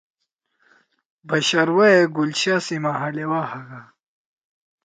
بش 1.27 1.49
آرواح 1.61 1.89
ئے 1.93 1.99
گُلشاہ 2.15 2.59
سی 2.65 2.75
محلے 2.85 3.25
وا 3.31 3.41
ہاگا 3.51 3.81